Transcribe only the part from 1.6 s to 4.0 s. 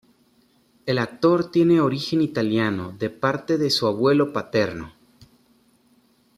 origen italiano de parte de su